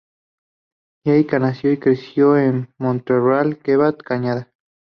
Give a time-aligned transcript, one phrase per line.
[1.05, 4.51] Jake nació y creció en Montreal, Quebec, Canadá.